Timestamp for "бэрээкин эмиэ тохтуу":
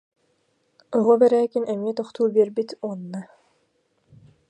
1.19-2.27